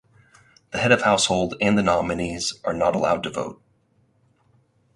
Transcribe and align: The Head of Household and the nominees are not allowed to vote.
The 0.71 0.79
Head 0.79 0.91
of 0.91 1.03
Household 1.03 1.53
and 1.61 1.77
the 1.77 1.83
nominees 1.83 2.55
are 2.63 2.73
not 2.73 2.95
allowed 2.95 3.21
to 3.21 3.29
vote. 3.29 3.61